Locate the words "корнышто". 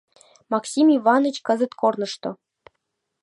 1.81-2.29